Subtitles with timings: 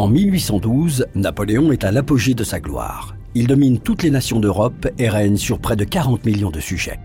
[0.00, 3.14] En 1812, Napoléon est à l'apogée de sa gloire.
[3.34, 6.98] Il domine toutes les nations d'Europe et règne sur près de 40 millions de sujets.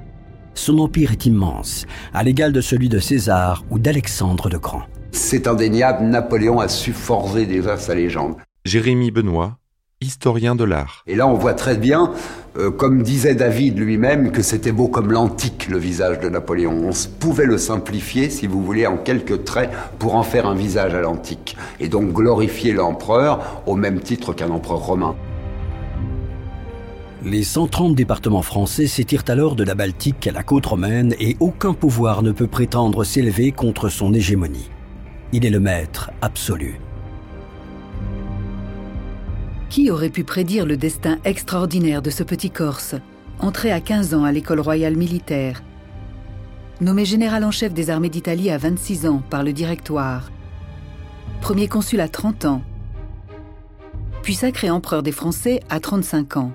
[0.53, 4.83] Son empire est immense, à l'égal de celui de César ou d'Alexandre de Grand.
[5.11, 8.37] C'est indéniable, Napoléon a su forger déjà sa légende.
[8.63, 9.57] Jérémy Benoît,
[10.01, 11.03] historien de l'art.
[11.07, 12.11] Et là, on voit très bien,
[12.57, 16.89] euh, comme disait David lui-même, que c'était beau comme l'antique, le visage de Napoléon.
[16.89, 20.93] On pouvait le simplifier, si vous voulez, en quelques traits, pour en faire un visage
[20.93, 21.57] à l'antique.
[21.79, 25.15] Et donc glorifier l'empereur au même titre qu'un empereur romain.
[27.23, 31.73] Les 130 départements français s'étirent alors de la Baltique à la côte romaine et aucun
[31.73, 34.69] pouvoir ne peut prétendre s'élever contre son hégémonie.
[35.31, 36.79] Il est le maître absolu.
[39.69, 42.95] Qui aurait pu prédire le destin extraordinaire de ce petit Corse,
[43.39, 45.63] entré à 15 ans à l'école royale militaire,
[46.81, 50.31] nommé général en chef des armées d'Italie à 26 ans par le Directoire,
[51.41, 52.61] premier consul à 30 ans,
[54.21, 56.51] puis sacré empereur des Français à 35 ans.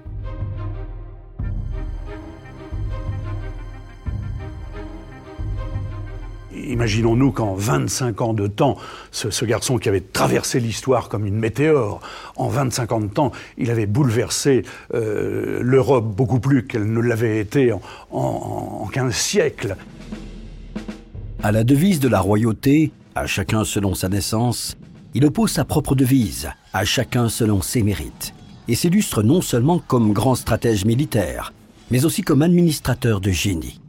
[6.80, 8.78] Imaginons-nous qu'en 25 ans de temps,
[9.10, 12.00] ce, garçon qui avait traversé l'histoire comme une météore,
[12.36, 14.62] en 25 ans de temps, il avait bouleversé
[14.94, 19.76] euh, l'Europe beaucoup plus qu'elle ne l'avait été en, en, en 15 siècles.
[21.42, 24.78] À la devise de la royauté, à chacun selon sa naissance,
[25.12, 28.32] il oppose sa propre devise, à chacun selon ses mérites,
[28.68, 31.52] et s'illustre non seulement comme grand stratège militaire,
[31.90, 33.82] mais aussi comme administrateur de génie.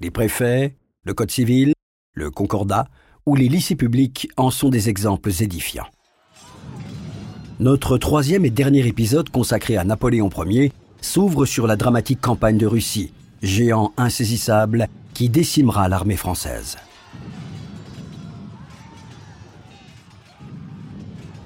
[0.00, 1.75] Les préfets, le Code civil,
[2.16, 2.88] le Concordat
[3.26, 5.86] ou les lycées publics en sont des exemples édifiants.
[7.60, 12.66] Notre troisième et dernier épisode consacré à Napoléon Ier s'ouvre sur la dramatique campagne de
[12.66, 13.12] Russie,
[13.42, 16.76] géant insaisissable qui décimera l'armée française.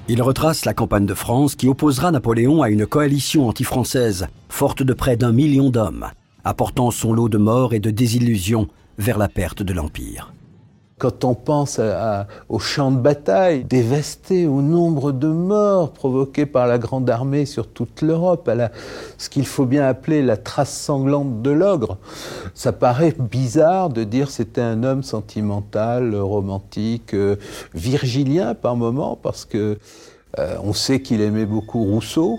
[0.09, 4.93] Il retrace la campagne de France qui opposera Napoléon à une coalition anti-française forte de
[4.93, 6.07] près d'un million d'hommes,
[6.45, 8.67] apportant son lot de morts et de désillusions
[8.99, 10.33] vers la perte de l'Empire.
[11.01, 11.81] Quand on pense
[12.51, 17.69] au champ de bataille dévasté, au nombre de morts provoqués par la Grande Armée sur
[17.69, 18.71] toute l'Europe, à
[19.17, 21.97] ce qu'il faut bien appeler la trace sanglante de l'ogre,
[22.53, 27.37] ça paraît bizarre de dire c'était un homme sentimental, romantique, euh,
[27.73, 29.79] virgilien par moments, parce que
[30.39, 32.39] euh, sait qu'il aimait beaucoup Rousseau.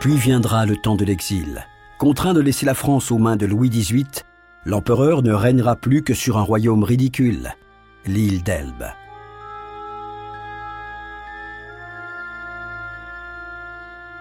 [0.00, 1.64] Puis viendra le temps de l'exil.
[1.98, 4.06] Contraint de laisser la France aux mains de Louis XVIII,
[4.64, 7.48] l'empereur ne régnera plus que sur un royaume ridicule,
[8.06, 8.84] l'île d'Elbe.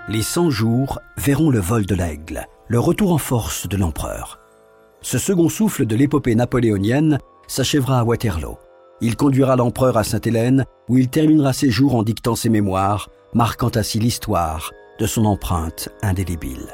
[0.09, 4.39] Les 100 jours verront le vol de l'aigle, le retour en force de l'empereur.
[5.01, 8.57] Ce second souffle de l'épopée napoléonienne s'achèvera à Waterloo.
[9.01, 13.69] Il conduira l'empereur à Sainte-Hélène, où il terminera ses jours en dictant ses mémoires, marquant
[13.75, 16.73] ainsi l'histoire de son empreinte indélébile.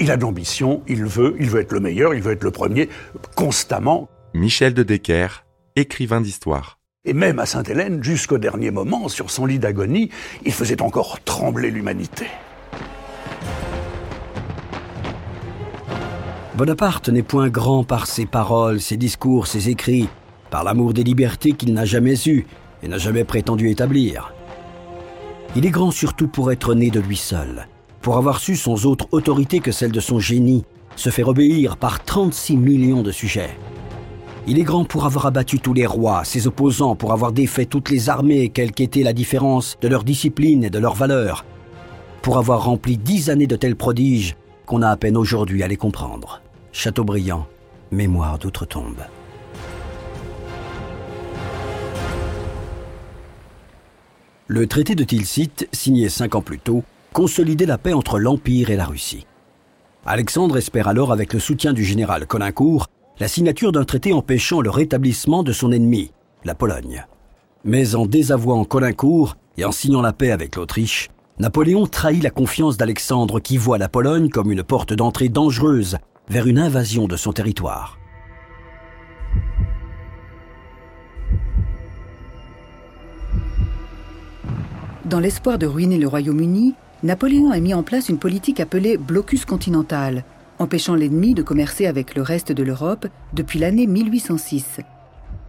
[0.00, 2.50] Il a de l'ambition, il veut, il veut être le meilleur, il veut être le
[2.50, 2.88] premier,
[3.36, 4.08] constamment.
[4.34, 5.44] Michel de Decker,
[5.76, 6.78] écrivain d'histoire.
[7.04, 10.10] Et même à Sainte-Hélène, jusqu'au dernier moment, sur son lit d'agonie,
[10.44, 12.26] il faisait encore trembler l'humanité.
[16.56, 20.08] Bonaparte n'est point grand par ses paroles, ses discours, ses écrits,
[20.50, 22.46] par l'amour des libertés qu'il n'a jamais eues
[22.82, 24.32] et n'a jamais prétendu établir.
[25.56, 27.68] Il est grand surtout pour être né de lui seul,
[28.04, 32.04] pour avoir su sans autre autorité que celle de son génie, se faire obéir par
[32.04, 33.56] 36 millions de sujets.
[34.46, 37.88] Il est grand pour avoir abattu tous les rois, ses opposants, pour avoir défait toutes
[37.88, 41.46] les armées, quelle qu'était la différence de leur discipline et de leur valeur,
[42.20, 44.36] pour avoir rempli dix années de tels prodiges
[44.66, 46.42] qu'on a à peine aujourd'hui à les comprendre.
[46.72, 47.46] Chateaubriand,
[47.90, 49.00] Mémoire d'outre-tombe.
[54.46, 58.76] Le traité de Tilsit, signé cinq ans plus tôt, consolider la paix entre l'Empire et
[58.76, 59.26] la Russie.
[60.04, 62.88] Alexandre espère alors, avec le soutien du général Colincourt,
[63.20, 66.10] la signature d'un traité empêchant le rétablissement de son ennemi,
[66.44, 67.06] la Pologne.
[67.64, 71.08] Mais en désavouant Colincourt et en signant la paix avec l'Autriche,
[71.38, 76.48] Napoléon trahit la confiance d'Alexandre qui voit la Pologne comme une porte d'entrée dangereuse vers
[76.48, 77.98] une invasion de son territoire.
[85.04, 86.74] Dans l'espoir de ruiner le Royaume-Uni,
[87.04, 90.24] Napoléon a mis en place une politique appelée blocus continental,
[90.58, 94.80] empêchant l'ennemi de commercer avec le reste de l'Europe depuis l'année 1806.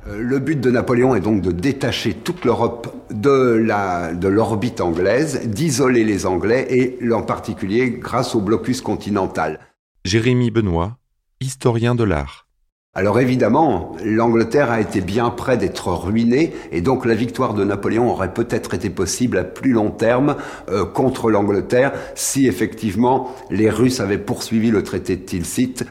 [0.05, 6.03] Euh, le but de Napoléon est donc de détacher toute l'Europe de l'orbite anglaise, d'isoler
[6.03, 9.61] les Anglais et en particulier grâce au blocus continental.
[10.03, 10.97] Jérémy Benoît,
[11.39, 12.44] historien de l'art.
[12.97, 18.09] Alors évidemment, l'Angleterre a été bien près d'être ruinée et donc la victoire de Napoléon
[18.09, 20.37] aurait peut-être été possible à plus long terme
[20.69, 25.83] euh, contre l'Angleterre si effectivement les Russes avaient poursuivi le traité de Tilsit.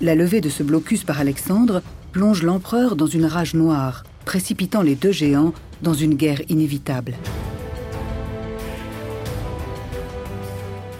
[0.00, 1.80] La levée de ce blocus par Alexandre
[2.10, 7.14] plonge l'empereur dans une rage noire, précipitant les deux géants dans une guerre inévitable.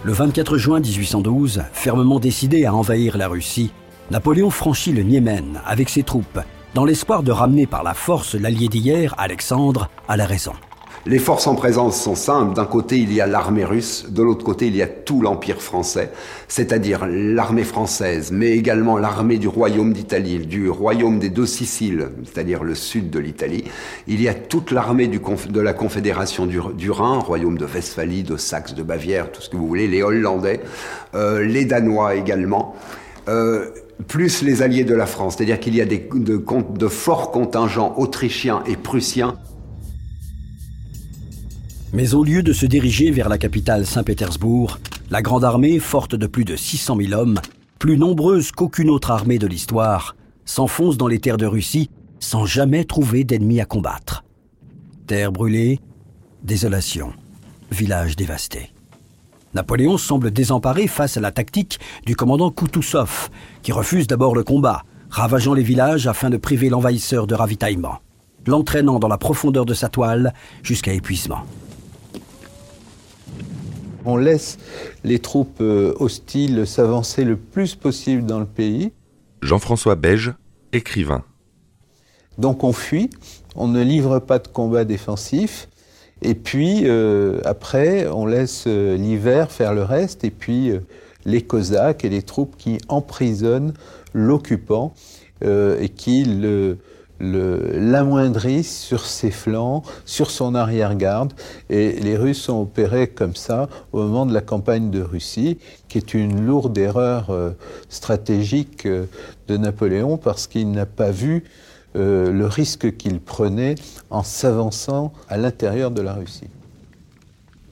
[0.05, 3.71] Le 24 juin 1812, fermement décidé à envahir la Russie,
[4.11, 6.39] Napoléon franchit le Niémen avec ses troupes,
[6.73, 10.53] dans l'espoir de ramener par la force l'allié d'hier, Alexandre, à la raison.
[11.05, 12.53] Les forces en présence sont simples.
[12.55, 15.61] D'un côté, il y a l'armée russe, de l'autre côté, il y a tout l'Empire
[15.61, 16.11] français,
[16.49, 22.65] c'est-à-dire l'armée française, mais également l'armée du royaume d'Italie, du royaume des deux Siciles, c'est-à-dire
[22.65, 23.63] le sud de l'Italie.
[24.07, 28.75] Il y a toute l'armée de la Confédération du, Rhin, royaume de Westphalie, de Saxe,
[28.75, 30.59] de Bavière, tout ce que vous voulez, les Hollandais,
[31.15, 32.75] euh, les Danois également.
[33.29, 33.69] Euh,
[34.07, 38.75] plus les alliés de la France, c'est-à-dire qu'il y a de forts contingents autrichiens et
[38.75, 39.35] prussiens
[41.93, 46.27] mais au lieu de se diriger vers la capitale Saint-Pétersbourg, la Grande Armée, forte de
[46.27, 47.39] plus de 600 000 hommes,
[47.79, 50.15] plus nombreuse qu'aucune autre armée de l'histoire,
[50.45, 51.89] s'enfonce dans les terres de Russie
[52.19, 54.23] sans jamais trouver d'ennemis à combattre.
[55.07, 55.79] Terre brûlée,
[56.43, 57.13] désolation,
[57.71, 58.71] village dévasté.
[59.55, 63.29] Napoléon semble désemparé face à la tactique du commandant Koutousov,
[63.63, 67.99] qui refuse d'abord le combat, ravageant les villages afin de priver l'envahisseur de ravitaillement,
[68.45, 71.45] l'entraînant dans la profondeur de sa toile jusqu'à épuisement.
[74.05, 74.57] On laisse
[75.03, 78.91] les troupes euh, hostiles s'avancer le plus possible dans le pays.
[79.41, 80.33] Jean-François Beige,
[80.73, 81.23] écrivain.
[82.37, 83.09] Donc on fuit,
[83.55, 85.67] on ne livre pas de combat défensif,
[86.21, 90.71] et puis euh, après on laisse euh, l'hiver faire le reste, et puis
[91.25, 93.73] les Cosaques et les troupes qui emprisonnent
[94.13, 94.93] l'occupant
[95.41, 96.77] et qui le,
[97.19, 101.33] l'amoindrisse sur ses flancs, sur son arrière-garde.
[101.69, 105.57] Et les Russes ont opéré comme ça au moment de la campagne de Russie,
[105.87, 107.51] qui est une lourde erreur euh,
[107.89, 109.05] stratégique euh,
[109.47, 111.43] de Napoléon parce qu'il n'a pas vu
[111.95, 113.75] euh, le risque qu'il prenait
[114.09, 116.47] en s'avançant à l'intérieur de la Russie.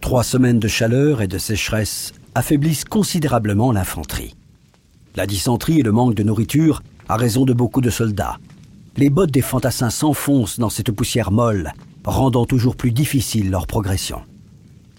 [0.01, 4.35] Trois semaines de chaleur et de sécheresse affaiblissent considérablement l'infanterie.
[5.15, 8.37] La dysenterie et le manque de nourriture a raison de beaucoup de soldats
[8.97, 11.71] les bottes des fantassins s'enfoncent dans cette poussière molle,
[12.03, 14.21] rendant toujours plus difficile leur progression.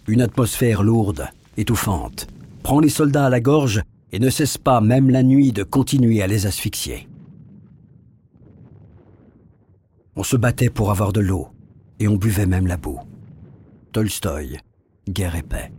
[0.06, 2.28] Une atmosphère lourde, étouffante,
[2.62, 6.22] prend les soldats à la gorge et ne cesse pas, même la nuit, de continuer
[6.22, 7.08] à les asphyxier.
[10.16, 11.48] On se battait pour avoir de l'eau,
[11.98, 13.00] et on buvait même la boue.
[13.92, 14.58] Tolstoï,
[15.08, 15.70] Guerre et paix.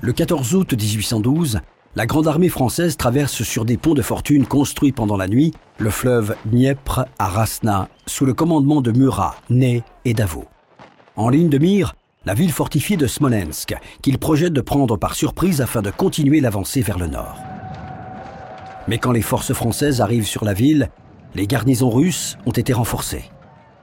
[0.00, 1.60] Le 14 août 1812,
[1.96, 5.88] la Grande Armée française traverse sur des ponts de fortune construits pendant la nuit le
[5.88, 10.44] fleuve Dniepr à Rasna, sous le commandement de Murat, Ney et Davo.
[11.16, 11.94] En ligne de mire,
[12.26, 16.82] la ville fortifiée de Smolensk, qu'il projette de prendre par surprise afin de continuer l'avancée
[16.82, 17.38] vers le nord.
[18.88, 20.90] Mais quand les forces françaises arrivent sur la ville,
[21.34, 23.24] les garnisons russes ont été renforcées.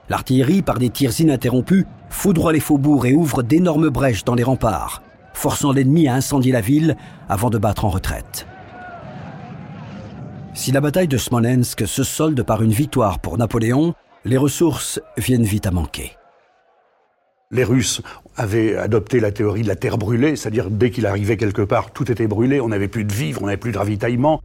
[0.08, 5.02] L'artillerie, par des tirs ininterrompus, foudroie les faubourgs et ouvre d'énormes brèches dans les remparts,
[5.34, 6.96] forçant l'ennemi à incendier la ville
[7.28, 8.46] avant de battre en retraite.
[10.54, 15.42] Si la bataille de Smolensk se solde par une victoire pour Napoléon, les ressources viennent
[15.42, 16.12] vite à manquer.
[17.50, 18.00] Les Russes
[18.36, 22.10] avaient adopté la théorie de la terre brûlée, c'est-à-dire dès qu'il arrivait quelque part, tout
[22.10, 24.40] était brûlé, on n'avait plus de vivres, on n'avait plus de ravitaillement.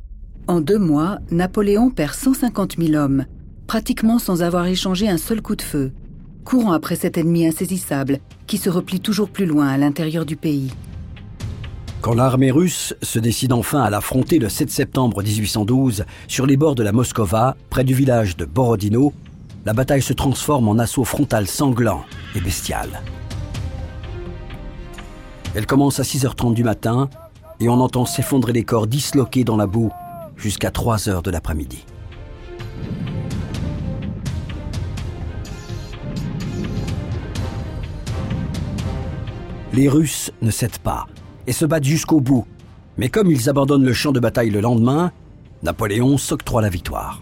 [0.47, 3.25] En deux mois, Napoléon perd 150 000 hommes,
[3.67, 5.91] pratiquement sans avoir échangé un seul coup de feu,
[6.49, 10.71] courant après cet ennemi insaisissable qui se replie toujours plus loin à l'intérieur du pays.
[12.01, 16.73] Quand l'armée russe se décide enfin à l'affronter le 7 septembre 1812 sur les bords
[16.73, 19.13] de la Moskova, près du village de Borodino,
[19.63, 22.03] la bataille se transforme en assaut frontal sanglant
[22.35, 22.89] et bestial.
[25.53, 27.11] Elle commence à 6h30 du matin
[27.59, 29.91] et on entend s'effondrer les corps disloqués dans la boue
[30.35, 31.85] jusqu'à 3 h de l'après-midi.
[39.71, 41.07] Les Russes ne cèdent pas
[41.45, 42.45] et se battent jusqu'au bout.
[42.97, 45.11] Mais comme ils abandonnent le champ de bataille le lendemain,
[45.61, 47.21] Napoléon s'octroie la victoire.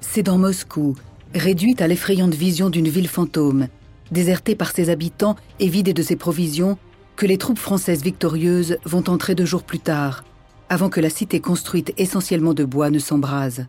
[0.00, 0.94] C'est dans Moscou,
[1.34, 3.68] réduite à l'effrayante vision d'une ville fantôme,
[4.10, 6.76] désertée par ses habitants et vidée de ses provisions,
[7.16, 10.22] que les troupes françaises victorieuses vont entrer deux jours plus tard,
[10.68, 13.66] avant que la cité construite essentiellement de bois ne s'embrase.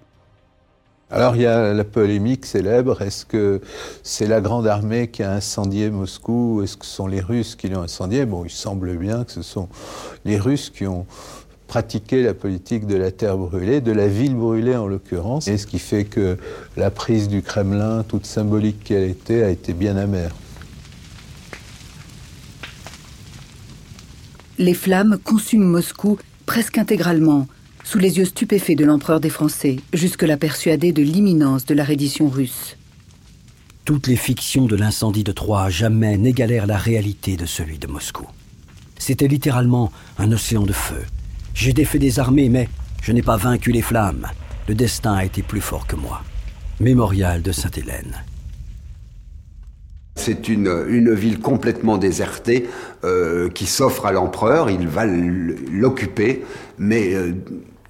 [1.09, 3.61] Alors il y a la polémique célèbre, est-ce que
[4.03, 7.69] c'est la grande armée qui a incendié Moscou, est-ce que ce sont les Russes qui
[7.69, 8.25] l'ont incendié?
[8.25, 9.69] Bon, il semble bien que ce sont
[10.25, 11.05] les Russes qui ont
[11.67, 15.65] pratiqué la politique de la terre brûlée, de la ville brûlée en l'occurrence, et ce
[15.65, 16.37] qui fait que
[16.75, 20.31] la prise du Kremlin, toute symbolique qu'elle était, a été bien amère.
[24.57, 27.47] Les flammes consument Moscou presque intégralement,
[27.87, 32.27] sous les yeux stupéfaits de l'empereur des Français, jusque-là persuadé de l'imminence de la reddition
[32.27, 32.75] russe.
[33.85, 38.25] Toutes les fictions de l'incendie de Troie jamais n'égalèrent la réalité de celui de Moscou.
[38.97, 41.01] C'était littéralement un océan de feu.
[41.53, 42.67] J'ai défait des armées, mais
[43.01, 44.27] je n'ai pas vaincu les flammes.
[44.67, 46.23] Le destin a été plus fort que moi.
[46.81, 48.21] Mémorial de Sainte-Hélène.
[50.15, 52.67] C'est une, une, ville complètement désertée
[53.05, 54.69] euh, qui s'offre à l'empereur.
[54.69, 56.43] Il va l'occuper,
[56.79, 57.33] mais euh,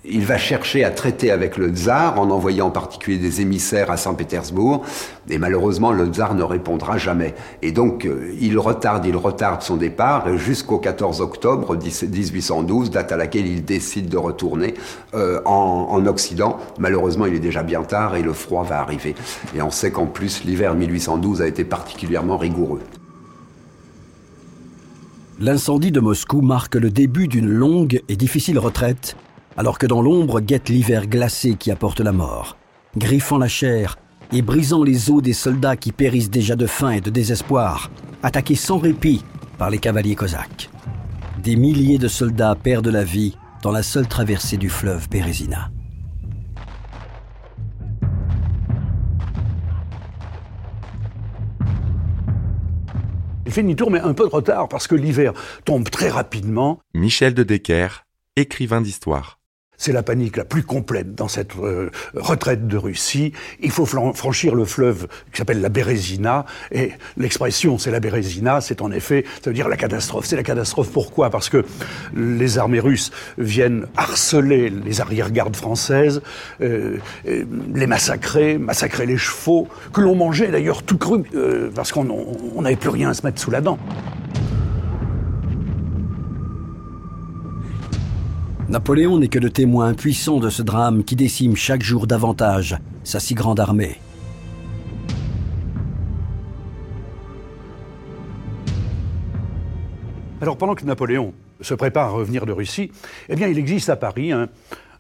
[0.10, 3.98] il va chercher à traiter avec le tsar en envoyant en particulier des émissaires à
[3.98, 4.84] Saint-Pétersbourg.
[5.30, 7.36] Et malheureusement, le tsar ne répondra jamais.
[7.62, 13.18] Et donc, euh, il retarde, il retarde son départ jusqu'au 14 octobre 1812, date à
[13.18, 14.74] laquelle il décide de retourner
[15.14, 16.58] euh, en, en, Occident.
[16.80, 19.16] Malheureusement, il est déjà bien tard et le froid va arriver.
[19.56, 22.82] Et on sait qu'en plus, l'hiver 1812 a été particulièrement rigoureux.
[25.40, 29.16] L'incendie de Moscou marque le début d'une longue et difficile retraite
[29.58, 32.58] alors que dans l'ombre guette l'hiver glacé qui apporte la mort,
[32.96, 33.98] griffant la chair
[34.32, 37.90] et brisant les os des soldats qui périssent déjà de faim et de désespoir,
[38.22, 39.24] attaqués sans répit
[39.58, 40.70] par les cavaliers cosaques.
[41.42, 45.72] Des milliers de soldats perdent la vie dans la seule traversée du fleuve Bérésina.
[53.46, 55.32] Il fait demi-tour, mais un peu de retard parce que l'hiver
[55.64, 56.80] tombe très rapidement.
[56.94, 57.88] Michel de Decker,
[58.36, 59.37] écrivain d'histoire.
[59.78, 63.32] C'est la panique la plus complète dans cette euh, retraite de Russie.
[63.62, 66.46] Il faut franchir le fleuve qui s'appelle la Bérésina.
[66.72, 70.26] Et l'expression c'est la Bérésina, c'est en effet, ça veut dire la catastrophe.
[70.26, 71.30] C'est la catastrophe pourquoi?
[71.30, 71.64] Parce que
[72.16, 76.22] les armées russes viennent harceler les arrière-gardes françaises,
[76.62, 82.62] euh, les massacrer, massacrer les chevaux, que l'on mangeait d'ailleurs tout cru, euh, parce qu'on
[82.62, 83.78] n'avait plus rien à se mettre sous la dent.
[88.78, 93.20] Napoléon n'est que le témoin impuissant de ce drame qui décime chaque jour davantage sa
[93.20, 94.00] si grande armée.
[100.42, 102.92] Alors pendant que Napoléon se prépare à revenir de Russie,
[103.30, 104.48] eh bien il existe à Paris un,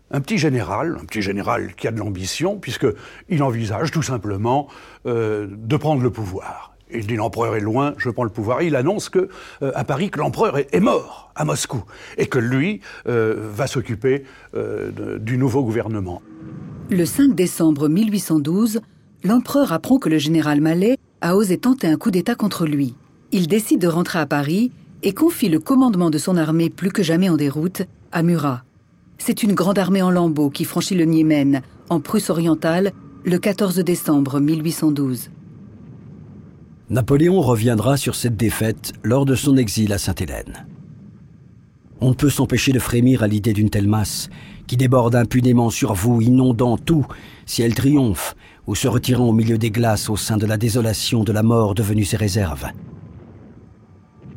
[0.09, 4.69] petit général, un petit général qui a de l'ambition, puisqu'il envisage tout simplement
[5.05, 6.76] euh, de prendre le pouvoir.
[6.93, 8.61] Il dit l'empereur est loin, je prends le pouvoir.
[8.61, 9.29] il annonce que
[9.61, 11.83] euh, à Paris que l'empereur est, mort à Moscou
[12.17, 14.23] et que lui euh, va s'occuper
[14.55, 16.21] euh, du nouveau gouvernement.
[16.89, 18.79] Le 5 décembre 1812,
[19.23, 22.95] l'empereur apprend que le général Mallet a osé tenter un coup d'État contre lui.
[23.31, 24.71] Il décide de rentrer à Paris
[25.03, 27.81] et confie le commandement de son armée plus que jamais en déroute
[28.13, 28.63] à Murat.
[29.17, 32.93] C'est une grande armée en lambeaux qui franchit le Niémen, en Prusse orientale,
[33.25, 35.31] le 14 décembre 1812.
[36.89, 40.65] Napoléon reviendra sur cette défaite lors de son exil à Sainte-Hélène.
[41.99, 44.29] On ne peut s'empêcher de frémir à l'idée d'une telle masse
[44.67, 47.05] qui déborde impunément sur vous, inondant tout,
[47.45, 48.35] si elle triomphe
[48.67, 51.75] ou se retirant au milieu des glaces au sein de la désolation de la mort
[51.75, 52.67] devenue ses réserves.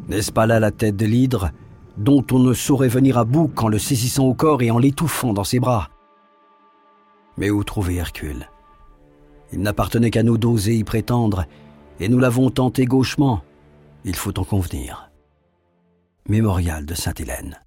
[0.09, 1.53] N'est-ce pas là la tête de l'hydre,
[1.99, 5.33] dont on ne saurait venir à bout qu'en le saisissant au corps et en l'étouffant
[5.33, 5.89] dans ses bras?
[7.39, 8.49] Mais où trouver Hercule?
[9.53, 11.45] Il n'appartenait qu'à nous d'oser y prétendre,
[12.01, 13.43] et nous l'avons tenté gauchement,
[14.05, 15.11] il faut en convenir.
[16.29, 17.61] Mémorial de Sainte-Hélène.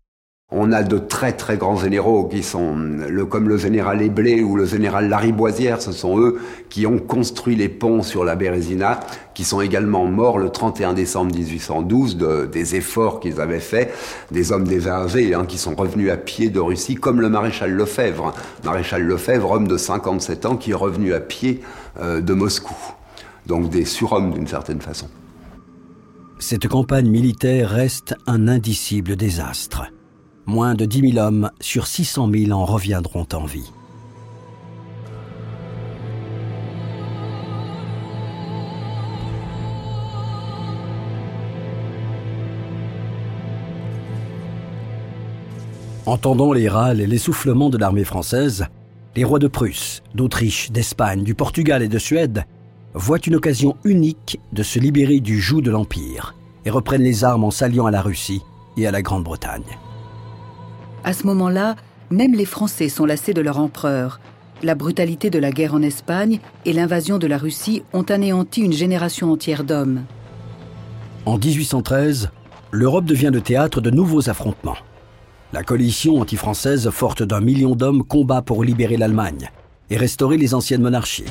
[0.56, 2.76] On a de très très grands généraux qui sont
[3.30, 7.70] comme le général Éblé ou le général Lariboisière, ce sont eux qui ont construit les
[7.70, 9.00] ponts sur la Bérésina,
[9.34, 13.94] qui sont également morts le 31 décembre 1812 de, des efforts qu'ils avaient faits,
[14.30, 18.34] des hommes désargés hein, qui sont revenus à pied de Russie, comme le maréchal Lefebvre.
[18.64, 21.62] Maréchal Lefebvre, homme de 57 ans, qui est revenu à pied
[22.00, 22.76] euh, de Moscou
[23.46, 25.08] donc des surhommes d'une certaine façon.
[26.40, 29.84] Cette campagne militaire reste un indicible désastre.
[30.46, 33.72] Moins de 10 000 hommes sur 600 000 en reviendront en vie.
[46.06, 48.66] Entendant les râles et l'essoufflement de l'armée française,
[49.16, 52.44] les rois de Prusse, d'Autriche, d'Espagne, du Portugal et de Suède
[52.94, 56.36] voient une occasion unique de se libérer du joug de l'Empire
[56.66, 58.42] et reprennent les armes en s'alliant à la Russie
[58.78, 59.78] et à la Grande-Bretagne.
[61.04, 61.76] À ce moment-là,
[62.10, 64.20] même les Français sont lassés de leur empereur.
[64.62, 68.74] La brutalité de la guerre en Espagne et l'invasion de la Russie ont anéanti une
[68.74, 70.04] génération entière d'hommes.
[71.26, 72.30] En 1813,
[72.72, 74.78] l'Europe devient le théâtre de nouveaux affrontements.
[75.52, 79.50] La coalition anti-française, forte d'un million d'hommes, combat pour libérer l'Allemagne
[79.90, 81.26] et restaurer les anciennes monarchies.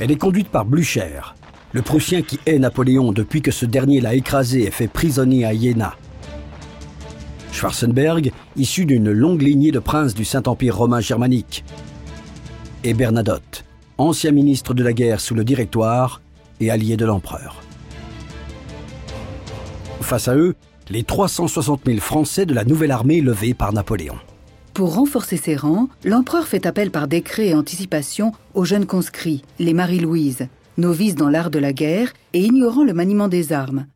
[0.00, 1.34] Elle est conduite par Blücher,
[1.72, 5.52] le Prussien qui hait Napoléon depuis que ce dernier l'a écrasé et fait prisonnier à
[5.52, 5.96] Iéna.
[7.50, 11.64] Schwarzenberg, issu d'une longue lignée de princes du Saint-Empire romain germanique.
[12.84, 13.64] Et Bernadotte,
[13.98, 16.22] ancien ministre de la guerre sous le Directoire
[16.60, 17.60] et allié de l'empereur.
[20.00, 20.54] Face à eux,
[20.90, 24.16] les 360 000 Français de la nouvelle armée levée par Napoléon.
[24.78, 29.74] Pour renforcer ses rangs, l'empereur fait appel par décret et anticipation aux jeunes conscrits, les
[29.74, 33.86] Marie-Louise, novices dans l'art de la guerre et ignorant le maniement des armes.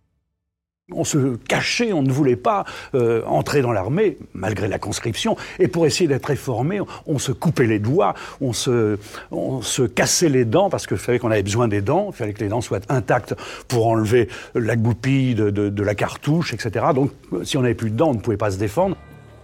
[0.91, 2.65] On se cachait, on ne voulait pas
[2.97, 5.37] euh, entrer dans l'armée, malgré la conscription.
[5.61, 8.99] Et pour essayer d'être réformé, on se coupait les doigts, on se,
[9.31, 12.33] on se cassait les dents, parce qu'il fallait qu'on avait besoin des dents, il fallait
[12.33, 13.37] que les dents soient intactes
[13.69, 16.87] pour enlever la goupille de, de, de la cartouche, etc.
[16.93, 17.13] Donc
[17.45, 18.97] si on n'avait plus de dents, on ne pouvait pas se défendre.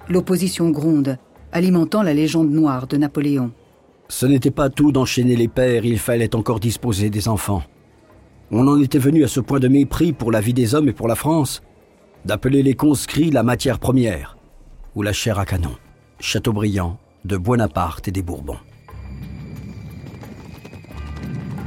[0.08, 1.16] L'opposition gronde
[1.52, 3.50] alimentant la légende noire de Napoléon.
[4.08, 7.62] Ce n'était pas tout d'enchaîner les pères, il fallait encore disposer des enfants.
[8.50, 10.94] On en était venu à ce point de mépris pour la vie des hommes et
[10.94, 11.62] pour la France,
[12.24, 14.38] d'appeler les conscrits la matière première,
[14.94, 15.76] ou la chair à canon,
[16.20, 18.56] Chateaubriand, de Buonaparte et des Bourbons.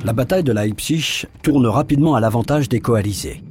[0.04, 3.44] La bataille de Leipzig tourne rapidement à l'avantage des coalisés.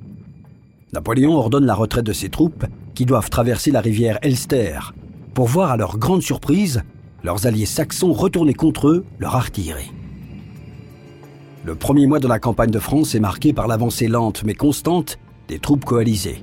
[0.93, 4.81] Napoléon ordonne la retraite de ses troupes, qui doivent traverser la rivière Elster,
[5.35, 6.83] pour voir à leur grande surprise
[7.23, 9.93] leurs alliés saxons retourner contre eux leur artillerie.
[11.65, 15.19] Le premier mois de la campagne de France est marqué par l'avancée lente mais constante
[15.49, 16.43] des troupes coalisées.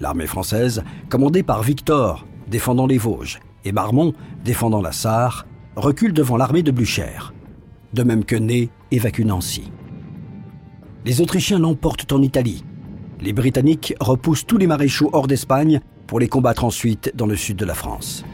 [0.00, 4.12] L'armée française, commandée par Victor, défendant les Vosges, et Marmont,
[4.44, 7.32] défendant la Sarre, recule devant l'armée de Blücher,
[7.92, 9.70] de même que Ney évacue Nancy.
[11.04, 12.64] Les Autrichiens l'emportent en Italie.
[13.20, 17.56] Les Britanniques repoussent tous les maréchaux hors d'Espagne pour les combattre ensuite dans le sud
[17.56, 18.24] de la France.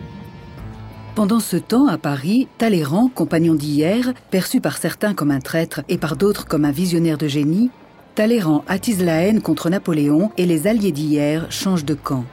[1.14, 5.98] Pendant ce temps, à Paris, Talleyrand, compagnon d'hier, perçu par certains comme un traître et
[5.98, 7.70] par d'autres comme un visionnaire de génie,
[8.14, 12.24] Talleyrand attise la haine contre Napoléon et les alliés d'hier changent de camp.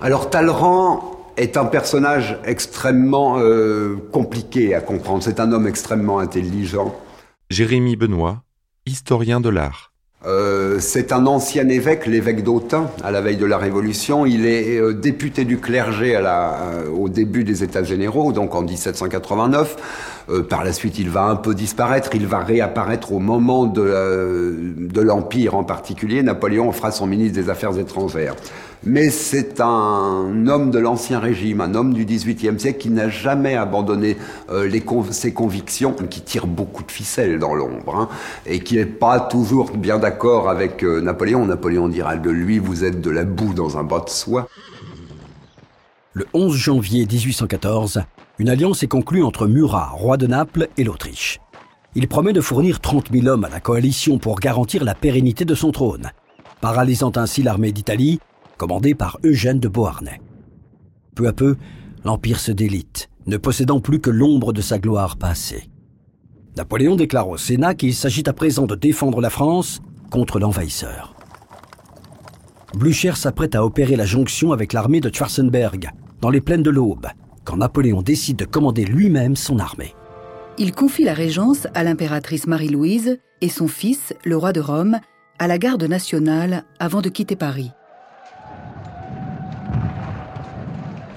[0.00, 5.22] Alors Talleyrand est un personnage extrêmement euh, compliqué à comprendre.
[5.22, 6.94] C'est un homme extrêmement intelligent.
[7.48, 8.42] Jérémy Benoît,
[8.86, 9.87] historien de l'art.
[10.26, 14.26] Euh, c'est un ancien évêque, l'évêque d'Autun, à la veille de la Révolution.
[14.26, 20.17] Il est euh, député du clergé euh, au début des États généraux, donc en 1789.
[20.30, 22.10] Euh, par la suite, il va un peu disparaître.
[22.14, 26.22] Il va réapparaître au moment de, euh, de l'Empire en particulier.
[26.22, 28.34] Napoléon fera son ministre des Affaires étrangères.
[28.84, 33.56] Mais c'est un homme de l'Ancien Régime, un homme du XVIIIe siècle qui n'a jamais
[33.56, 34.16] abandonné
[34.50, 34.70] euh,
[35.10, 38.08] ses convictions, qui tire beaucoup de ficelles dans l'ombre, hein,
[38.46, 41.46] et qui n'est pas toujours bien d'accord avec euh, Napoléon.
[41.46, 44.48] Napoléon dira de lui, vous êtes de la boue dans un bas de soie.
[46.12, 48.02] Le 11 janvier 1814,
[48.38, 51.40] une alliance est conclue entre Murat, roi de Naples, et l'Autriche.
[51.94, 55.54] Il promet de fournir 30 000 hommes à la coalition pour garantir la pérennité de
[55.54, 56.10] son trône,
[56.60, 58.20] paralysant ainsi l'armée d'Italie,
[58.56, 60.20] commandée par Eugène de Beauharnais.
[61.16, 61.56] Peu à peu,
[62.04, 65.68] l'Empire se délite, ne possédant plus que l'ombre de sa gloire passée.
[66.56, 71.16] Napoléon déclare au Sénat qu'il s'agit à présent de défendre la France contre l'envahisseur.
[72.74, 77.06] Blücher s'apprête à opérer la jonction avec l'armée de Schwarzenberg, dans les plaines de l'Aube,
[77.48, 79.94] quand Napoléon décide de commander lui-même son armée.
[80.58, 84.98] Il confie la régence à l'impératrice Marie-Louise et son fils, le roi de Rome,
[85.38, 87.70] à la garde nationale avant de quitter Paris.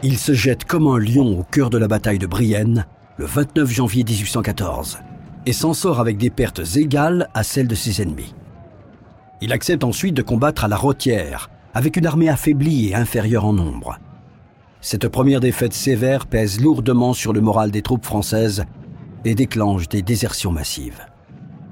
[0.03, 2.85] Il se jette comme un lion au cœur de la bataille de Brienne,
[3.17, 4.99] le 29 janvier 1814,
[5.45, 8.33] et s'en sort avec des pertes égales à celles de ses ennemis.
[9.41, 13.51] Il accepte ensuite de combattre à la Rôtière, avec une armée affaiblie et inférieure en
[13.51, 13.99] nombre.
[14.83, 18.65] Cette première défaite sévère pèse lourdement sur le moral des troupes françaises
[19.25, 21.05] et déclenche des désertions massives.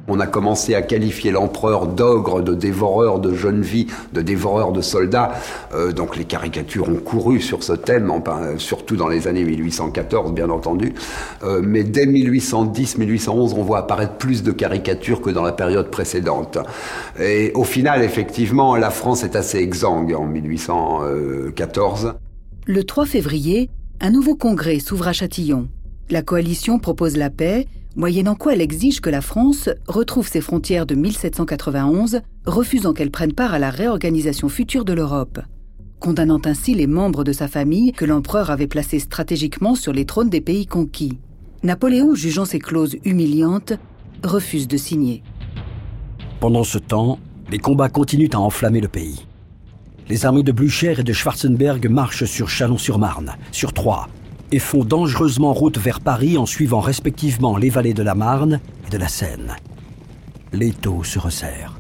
[0.08, 4.82] On a commencé à qualifier l'empereur d'ogre, de dévoreur de jeunes vies, de dévoreur de
[4.82, 5.32] soldats.
[5.74, 8.12] Euh, donc les caricatures ont couru sur ce thème,
[8.58, 10.94] surtout dans les années 1814, bien entendu.
[11.44, 16.60] Euh, mais dès 1810-1811, on voit apparaître plus de caricatures que dans la période précédente.
[17.20, 22.14] Et au final, effectivement, la France est assez exsangue en 1814.
[22.72, 25.70] Le 3 février, un nouveau congrès s'ouvre à Châtillon.
[26.12, 30.86] La coalition propose la paix, moyennant quoi elle exige que la France retrouve ses frontières
[30.86, 35.40] de 1791, refusant qu'elle prenne part à la réorganisation future de l'Europe,
[36.00, 40.30] condamnant ainsi les membres de sa famille que l'empereur avait placés stratégiquement sur les trônes
[40.30, 41.18] des pays conquis.
[41.64, 43.74] Napoléon, jugeant ces clauses humiliantes,
[44.24, 45.24] refuse de signer.
[46.40, 47.18] Pendant ce temps,
[47.50, 49.26] les combats continuent à enflammer le pays.
[50.10, 54.08] Les armées de Blücher et de Schwarzenberg marchent sur Chalon-sur-Marne, sur Troyes,
[54.52, 58.90] et font dangereusement route vers Paris en suivant respectivement les vallées de la Marne et
[58.90, 59.56] de la Seine.
[60.52, 61.80] L'étau se resserre.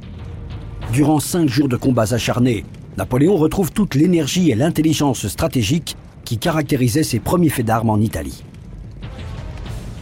[0.93, 2.65] Durant cinq jours de combats acharnés,
[2.97, 8.43] Napoléon retrouve toute l'énergie et l'intelligence stratégique qui caractérisaient ses premiers faits d'armes en Italie.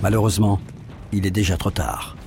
[0.03, 0.59] Malheureusement,
[1.13, 2.17] il est déjà trop tard.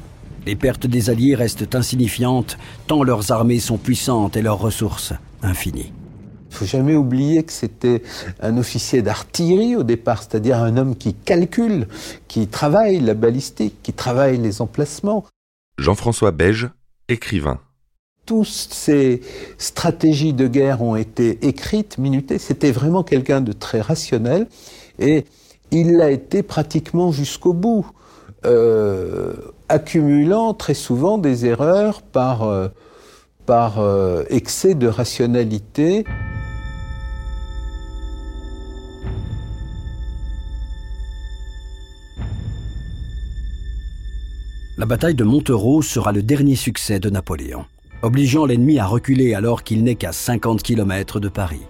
[0.47, 5.92] Les pertes des Alliés restent insignifiantes tant leurs armées sont puissantes et leurs ressources infinies.
[6.50, 8.03] Il faut jamais oublier que c'était
[8.40, 11.87] un officier d'artillerie au départ, c'est-à-dire un homme qui calcule,
[12.26, 15.24] qui travaille la balistique, qui travaille les emplacements.
[15.79, 16.68] Jean-François Beige,
[17.09, 17.61] écrivain.
[18.26, 19.22] Toutes ces
[19.59, 22.38] stratégies de guerre ont été écrites, minutées.
[22.38, 24.48] C'était vraiment quelqu'un de très rationnel
[24.98, 25.24] et
[25.70, 27.87] il l'a été pratiquement jusqu'au bout,
[28.44, 29.35] euh,
[29.68, 32.68] accumulant très souvent des erreurs par, euh,
[33.46, 36.05] par euh, excès de rationalité.
[44.79, 47.66] La bataille de Montereau sera le dernier succès de Napoléon,
[48.03, 51.66] obligeant l'ennemi à reculer alors qu'il n'est qu'à 50 km de Paris.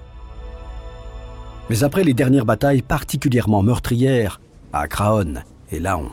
[1.68, 4.40] Mais après les dernières batailles particulièrement meurtrières,
[4.72, 6.11] à Craonne et Laon,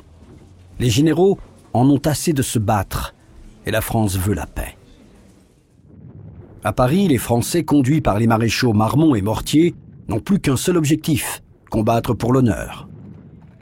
[0.79, 1.37] les généraux
[1.73, 3.13] en ont assez de se battre
[3.67, 4.75] et la France veut la paix.
[6.67, 9.73] À Paris, les Français, conduits par les maréchaux Marmont et Mortier,
[10.09, 12.89] n'ont plus qu'un seul objectif, combattre pour l'honneur.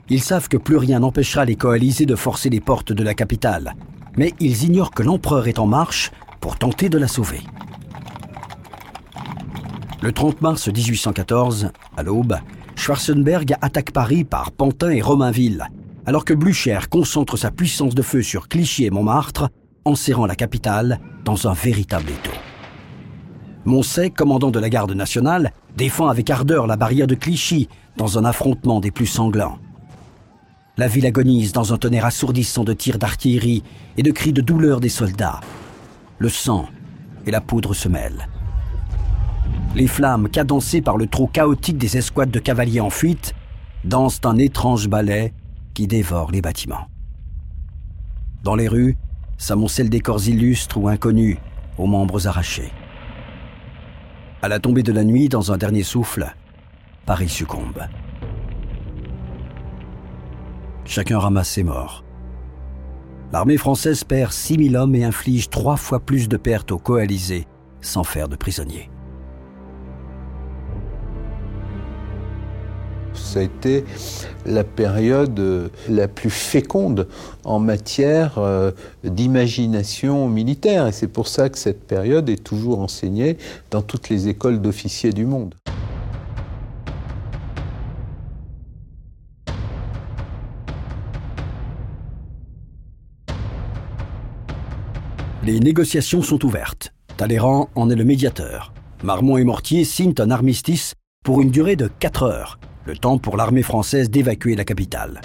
[0.08, 3.76] Ils savent que plus rien n'empêchera les coalisés de forcer les portes de la capitale,
[4.16, 7.42] mais ils ignorent que l'empereur est en marche pour tenter de la sauver.
[10.02, 12.36] Le 30 mars 1814, à l'aube,
[12.74, 15.68] Schwarzenberg attaque Paris par Pantin et Romainville,
[16.06, 19.48] alors que Blücher concentre sa puissance de feu sur Clichy et Montmartre,
[19.84, 22.32] enserrant la capitale dans un véritable étau.
[23.66, 28.24] Moncey, commandant de la garde nationale, défend avec ardeur la barrière de Clichy dans un
[28.24, 29.58] affrontement des plus sanglants.
[30.76, 33.64] La ville agonise dans un tonnerre assourdissant de tirs d'artillerie
[33.96, 35.40] et de cris de douleur des soldats.
[36.18, 36.66] Le sang
[37.26, 38.28] et la poudre se mêlent.
[39.74, 43.34] Les flammes, cadencées par le trot chaotique des escouades de cavaliers en fuite,
[43.84, 45.34] dansent un étrange ballet
[45.74, 46.86] qui dévore les bâtiments.
[48.44, 48.96] Dans les rues,
[49.38, 51.38] s'amoncellent des corps illustres ou inconnus,
[51.78, 52.70] aux membres arrachés.
[54.46, 56.32] À la tombée de la nuit, dans un dernier souffle,
[57.04, 57.82] Paris succombe.
[60.84, 62.04] Chacun ramasse ses morts.
[63.32, 67.48] L'armée française perd 6000 hommes et inflige trois fois plus de pertes aux coalisés
[67.80, 68.88] sans faire de prisonniers.
[73.36, 73.84] Ça a été
[74.46, 77.06] la période euh, la plus féconde
[77.44, 78.70] en matière euh,
[79.04, 80.86] d'imagination militaire.
[80.86, 83.36] Et c'est pour ça que cette période est toujours enseignée
[83.70, 85.54] dans toutes les écoles d'officiers du monde.
[95.44, 96.94] Les négociations sont ouvertes.
[97.18, 98.72] Talleyrand en est le médiateur.
[99.02, 103.36] Marmont et Mortier signent un armistice pour une durée de 4 heures, le temps pour
[103.36, 105.20] l'armée française d'évacuer la capitale.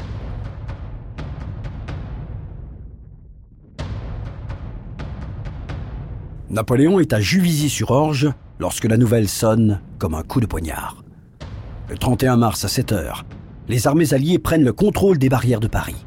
[6.50, 11.04] Napoléon est à Juvisy-sur-Orge lorsque la nouvelle sonne comme un coup de poignard.
[11.90, 13.26] Le 31 mars à 7 heures,
[13.70, 16.06] les armées alliées prennent le contrôle des barrières de Paris.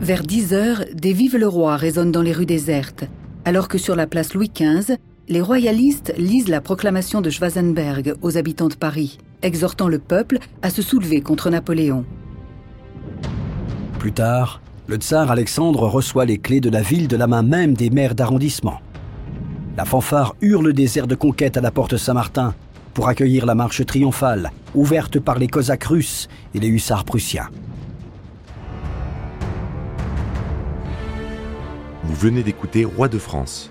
[0.00, 3.04] Vers 10 heures, des Vives le roi résonnent dans les rues désertes,
[3.44, 4.96] alors que sur la place Louis XV,
[5.28, 10.70] les royalistes lisent la proclamation de Schwarzenberg aux habitants de Paris, exhortant le peuple à
[10.70, 12.04] se soulever contre Napoléon.
[13.98, 17.74] Plus tard, le tsar Alexandre reçoit les clés de la ville de la main même
[17.74, 18.80] des maires d'arrondissement.
[19.76, 22.54] La fanfare hurle des airs de conquête à la porte Saint-Martin
[22.94, 27.48] pour accueillir la marche triomphale, ouverte par les Cosaques russes et les hussards prussiens.
[32.02, 33.70] Vous venez d'écouter Roi de France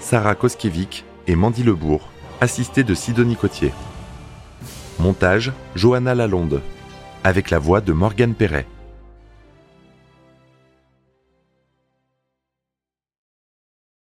[0.00, 2.08] Sarah Koskiewicz et Mandy Lebourg,
[2.40, 3.72] assistée de Sidonie Cotier.
[4.98, 6.60] Montage Johanna Lalonde,
[7.24, 8.66] avec la voix de Morgane Perret.